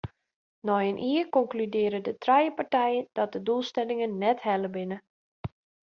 [0.69, 4.97] Nei in jier konkludearje de trije partijen dat de doelstellingen net helle binne.